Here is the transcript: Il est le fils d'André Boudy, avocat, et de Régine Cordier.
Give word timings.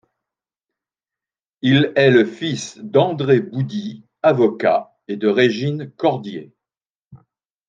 Il 1.61 1.93
est 1.95 2.09
le 2.09 2.25
fils 2.25 2.79
d'André 2.79 3.39
Boudy, 3.39 4.03
avocat, 4.23 4.97
et 5.07 5.15
de 5.15 5.27
Régine 5.27 5.91
Cordier. 5.91 6.55